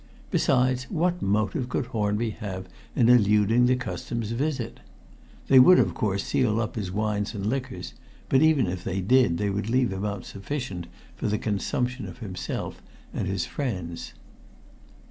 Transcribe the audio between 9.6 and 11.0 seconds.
leave him out sufficient